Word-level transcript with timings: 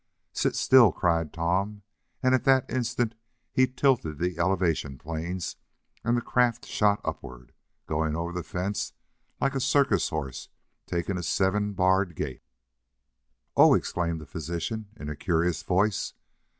"Sit 0.33 0.55
still!" 0.55 0.91
cried 0.91 1.31
Tom, 1.31 1.83
and 2.23 2.33
at 2.33 2.43
that 2.45 2.67
instant 2.71 3.13
he 3.53 3.67
tilted 3.67 4.17
the 4.17 4.39
elevation 4.39 4.97
planes, 4.97 5.57
and 6.03 6.17
the 6.17 6.23
craft 6.23 6.65
shot 6.65 6.99
upward, 7.05 7.51
going 7.85 8.15
over 8.15 8.33
the 8.33 8.41
fence 8.41 8.93
like 9.39 9.53
a 9.53 9.59
circus 9.59 10.09
horse 10.09 10.49
taking 10.87 11.19
a 11.19 11.21
seven 11.21 11.73
barred 11.73 12.15
gate. 12.15 12.41
"Oh!" 13.55 13.75
exclaimed 13.75 14.19
the 14.19 14.25
physician 14.25 14.89
in 14.97 15.07
a 15.07 15.15
curious 15.15 15.61
voice. 15.61 16.15